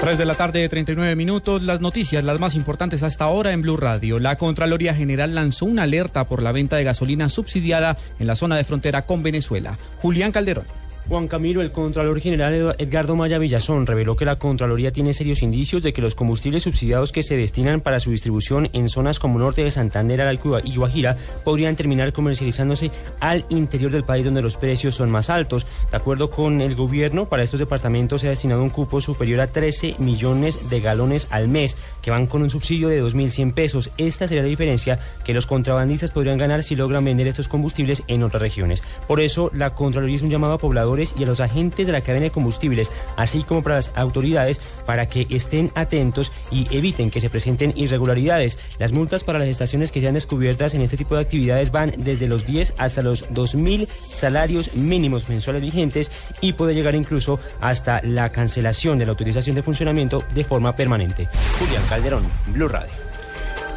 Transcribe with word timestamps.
3 0.00 0.16
de 0.16 0.24
la 0.24 0.34
tarde, 0.34 0.66
39 0.66 1.14
minutos. 1.14 1.60
Las 1.60 1.82
noticias, 1.82 2.24
las 2.24 2.40
más 2.40 2.54
importantes 2.54 3.02
hasta 3.02 3.24
ahora 3.24 3.52
en 3.52 3.60
Blue 3.60 3.76
Radio. 3.76 4.18
La 4.18 4.36
Contraloría 4.36 4.94
General 4.94 5.34
lanzó 5.34 5.66
una 5.66 5.82
alerta 5.82 6.26
por 6.26 6.42
la 6.42 6.52
venta 6.52 6.76
de 6.76 6.84
gasolina 6.84 7.28
subsidiada 7.28 7.98
en 8.18 8.26
la 8.26 8.34
zona 8.34 8.56
de 8.56 8.64
frontera 8.64 9.04
con 9.04 9.22
Venezuela. 9.22 9.76
Julián 9.98 10.32
Calderón. 10.32 10.64
Juan 11.08 11.26
Camilo, 11.26 11.60
el 11.60 11.72
Contralor 11.72 12.20
General 12.20 12.74
Edgardo 12.78 13.16
Maya 13.16 13.38
Villazón, 13.38 13.86
reveló 13.86 14.14
que 14.14 14.24
la 14.24 14.36
Contraloría 14.36 14.92
tiene 14.92 15.12
serios 15.12 15.42
indicios 15.42 15.82
de 15.82 15.92
que 15.92 16.02
los 16.02 16.14
combustibles 16.14 16.62
subsidiados 16.62 17.10
que 17.10 17.22
se 17.22 17.36
destinan 17.36 17.80
para 17.80 17.98
su 17.98 18.10
distribución 18.10 18.68
en 18.72 18.88
zonas 18.88 19.18
como 19.18 19.38
norte 19.38 19.64
de 19.64 19.70
Santander, 19.70 20.20
Aralcuba 20.20 20.60
y 20.62 20.76
Guajira 20.76 21.16
podrían 21.44 21.74
terminar 21.74 22.12
comercializándose 22.12 22.90
al 23.18 23.44
interior 23.48 23.90
del 23.90 24.04
país 24.04 24.24
donde 24.24 24.42
los 24.42 24.56
precios 24.56 24.94
son 24.94 25.10
más 25.10 25.30
altos. 25.30 25.66
De 25.90 25.96
acuerdo 25.96 26.30
con 26.30 26.60
el 26.60 26.74
gobierno, 26.74 27.26
para 27.26 27.42
estos 27.42 27.60
departamentos 27.60 28.20
se 28.20 28.28
ha 28.28 28.30
destinado 28.30 28.62
un 28.62 28.70
cupo 28.70 29.00
superior 29.00 29.40
a 29.40 29.46
13 29.46 29.96
millones 29.98 30.70
de 30.70 30.80
galones 30.80 31.26
al 31.30 31.48
mes, 31.48 31.76
que 32.02 32.10
van 32.10 32.26
con 32.26 32.42
un 32.42 32.50
subsidio 32.50 32.88
de 32.88 33.02
2.100 33.02 33.54
pesos. 33.54 33.90
Esta 33.96 34.28
sería 34.28 34.42
la 34.42 34.48
diferencia 34.48 34.98
que 35.24 35.34
los 35.34 35.46
contrabandistas 35.46 36.10
podrían 36.10 36.38
ganar 36.38 36.62
si 36.62 36.76
logran 36.76 37.04
vender 37.04 37.26
estos 37.26 37.48
combustibles 37.48 38.02
en 38.06 38.22
otras 38.22 38.42
regiones. 38.42 38.82
Por 39.08 39.20
eso, 39.20 39.50
la 39.54 39.74
Contraloría 39.74 40.16
es 40.16 40.22
un 40.22 40.30
llamado 40.30 40.54
a 40.54 40.58
pobladores 40.58 40.89
y 41.16 41.22
a 41.22 41.26
los 41.26 41.40
agentes 41.40 41.86
de 41.86 41.92
la 41.92 42.00
cadena 42.00 42.24
de 42.24 42.30
combustibles, 42.30 42.90
así 43.16 43.42
como 43.42 43.62
para 43.62 43.76
las 43.76 43.92
autoridades, 43.94 44.60
para 44.86 45.06
que 45.06 45.26
estén 45.30 45.70
atentos 45.74 46.32
y 46.50 46.66
eviten 46.76 47.10
que 47.10 47.20
se 47.20 47.30
presenten 47.30 47.72
irregularidades. 47.76 48.58
Las 48.78 48.92
multas 48.92 49.24
para 49.24 49.38
las 49.38 49.48
estaciones 49.48 49.92
que 49.92 50.00
sean 50.00 50.14
descubiertas 50.14 50.74
en 50.74 50.82
este 50.82 50.96
tipo 50.96 51.14
de 51.14 51.22
actividades 51.22 51.70
van 51.70 51.92
desde 51.98 52.26
los 52.26 52.46
10 52.46 52.74
hasta 52.78 53.02
los 53.02 53.28
2.000 53.30 53.86
salarios 53.86 54.74
mínimos 54.74 55.28
mensuales 55.28 55.62
vigentes 55.62 56.10
y 56.40 56.52
puede 56.54 56.74
llegar 56.74 56.94
incluso 56.94 57.38
hasta 57.60 58.00
la 58.02 58.30
cancelación 58.30 58.98
de 58.98 59.06
la 59.06 59.12
autorización 59.12 59.56
de 59.56 59.62
funcionamiento 59.62 60.24
de 60.34 60.44
forma 60.44 60.74
permanente. 60.74 61.28
Julián 61.58 61.82
Calderón, 61.88 62.24
Blue 62.48 62.68
Radio. 62.68 63.09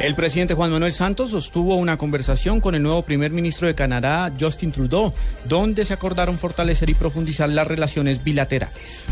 El 0.00 0.14
presidente 0.14 0.54
Juan 0.54 0.70
Manuel 0.70 0.92
Santos 0.92 1.32
sostuvo 1.32 1.74
una 1.74 1.96
conversación 1.96 2.60
con 2.60 2.76
el 2.76 2.82
nuevo 2.84 3.02
primer 3.02 3.32
ministro 3.32 3.66
de 3.66 3.74
Canadá, 3.74 4.32
Justin 4.38 4.70
Trudeau, 4.70 5.12
donde 5.44 5.84
se 5.84 5.92
acordaron 5.92 6.38
fortalecer 6.38 6.88
y 6.88 6.94
profundizar 6.94 7.48
las 7.48 7.66
relaciones 7.66 8.22
bilaterales. 8.22 9.08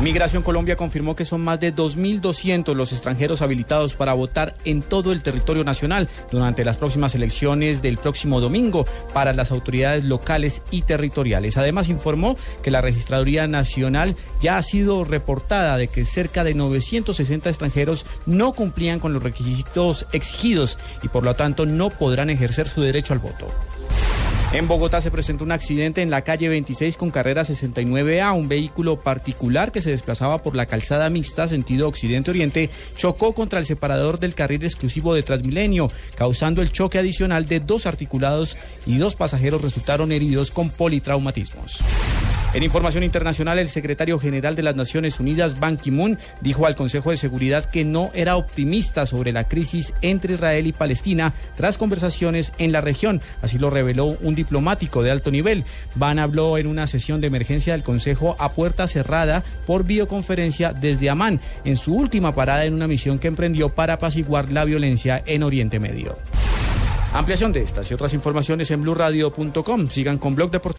Migración 0.00 0.42
Colombia 0.42 0.76
confirmó 0.76 1.14
que 1.14 1.26
son 1.26 1.42
más 1.42 1.60
de 1.60 1.74
2.200 1.74 2.74
los 2.74 2.90
extranjeros 2.92 3.42
habilitados 3.42 3.92
para 3.92 4.14
votar 4.14 4.56
en 4.64 4.80
todo 4.80 5.12
el 5.12 5.22
territorio 5.22 5.62
nacional 5.62 6.08
durante 6.32 6.64
las 6.64 6.78
próximas 6.78 7.14
elecciones 7.14 7.82
del 7.82 7.98
próximo 7.98 8.40
domingo 8.40 8.86
para 9.12 9.34
las 9.34 9.50
autoridades 9.50 10.04
locales 10.04 10.62
y 10.70 10.82
territoriales. 10.82 11.58
Además 11.58 11.90
informó 11.90 12.38
que 12.62 12.70
la 12.70 12.80
Registraduría 12.80 13.46
Nacional 13.46 14.16
ya 14.40 14.56
ha 14.56 14.62
sido 14.62 15.04
reportada 15.04 15.76
de 15.76 15.88
que 15.88 16.06
cerca 16.06 16.44
de 16.44 16.54
960 16.54 17.50
extranjeros 17.50 18.06
no 18.24 18.54
cumplían 18.54 19.00
con 19.00 19.12
los 19.12 19.22
requisitos 19.22 20.06
exigidos 20.12 20.78
y 21.02 21.08
por 21.08 21.24
lo 21.24 21.34
tanto 21.34 21.66
no 21.66 21.90
podrán 21.90 22.30
ejercer 22.30 22.68
su 22.68 22.80
derecho 22.80 23.12
al 23.12 23.18
voto. 23.18 23.48
En 24.52 24.66
Bogotá 24.66 25.00
se 25.00 25.12
presentó 25.12 25.44
un 25.44 25.52
accidente 25.52 26.02
en 26.02 26.10
la 26.10 26.22
calle 26.22 26.48
26 26.48 26.96
con 26.96 27.12
carrera 27.12 27.42
69A. 27.42 28.36
Un 28.36 28.48
vehículo 28.48 28.98
particular 28.98 29.70
que 29.70 29.80
se 29.80 29.90
desplazaba 29.90 30.42
por 30.42 30.56
la 30.56 30.66
calzada 30.66 31.08
mixta 31.08 31.46
sentido 31.46 31.86
occidente-oriente 31.86 32.68
chocó 32.96 33.32
contra 33.32 33.60
el 33.60 33.66
separador 33.66 34.18
del 34.18 34.34
carril 34.34 34.64
exclusivo 34.64 35.14
de 35.14 35.22
Transmilenio, 35.22 35.88
causando 36.16 36.62
el 36.62 36.72
choque 36.72 36.98
adicional 36.98 37.46
de 37.46 37.60
dos 37.60 37.86
articulados 37.86 38.58
y 38.86 38.98
dos 38.98 39.14
pasajeros 39.14 39.62
resultaron 39.62 40.10
heridos 40.10 40.50
con 40.50 40.68
politraumatismos. 40.68 41.80
En 42.52 42.64
información 42.64 43.04
internacional, 43.04 43.60
el 43.60 43.68
secretario 43.68 44.18
general 44.18 44.56
de 44.56 44.62
las 44.62 44.74
Naciones 44.74 45.20
Unidas, 45.20 45.60
Ban 45.60 45.76
Ki-moon, 45.76 46.18
dijo 46.40 46.66
al 46.66 46.74
Consejo 46.74 47.12
de 47.12 47.16
Seguridad 47.16 47.70
que 47.70 47.84
no 47.84 48.10
era 48.12 48.36
optimista 48.36 49.06
sobre 49.06 49.30
la 49.30 49.46
crisis 49.46 49.94
entre 50.02 50.34
Israel 50.34 50.66
y 50.66 50.72
Palestina 50.72 51.32
tras 51.54 51.78
conversaciones 51.78 52.52
en 52.58 52.72
la 52.72 52.80
región. 52.80 53.20
Así 53.40 53.56
lo 53.56 53.70
reveló 53.70 54.06
un 54.20 54.34
diplomático 54.34 55.04
de 55.04 55.12
alto 55.12 55.30
nivel. 55.30 55.64
Ban 55.94 56.18
habló 56.18 56.58
en 56.58 56.66
una 56.66 56.88
sesión 56.88 57.20
de 57.20 57.28
emergencia 57.28 57.72
del 57.72 57.84
Consejo 57.84 58.34
a 58.40 58.50
puerta 58.50 58.88
cerrada 58.88 59.44
por 59.64 59.84
videoconferencia 59.84 60.72
desde 60.72 61.08
Amán, 61.08 61.40
en 61.64 61.76
su 61.76 61.94
última 61.94 62.34
parada 62.34 62.64
en 62.64 62.74
una 62.74 62.88
misión 62.88 63.20
que 63.20 63.28
emprendió 63.28 63.68
para 63.68 63.94
apaciguar 63.94 64.50
la 64.50 64.64
violencia 64.64 65.22
en 65.24 65.44
Oriente 65.44 65.78
Medio. 65.78 66.18
Ampliación 67.12 67.52
de 67.52 67.62
estas 67.62 67.90
y 67.90 67.94
otras 67.94 68.12
informaciones 68.14 68.70
en 68.70 68.82
blurradio.com. 68.82 69.88
Sigan 69.88 70.18
con 70.18 70.34
Blog 70.34 70.50
Deportivo. 70.50 70.78